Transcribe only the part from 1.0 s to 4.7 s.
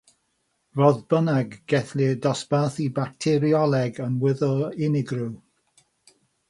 bynnag, gellir dosbarthu bacterioleg yn wyddor